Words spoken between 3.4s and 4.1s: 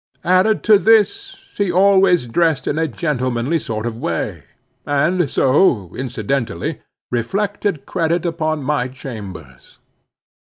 sort of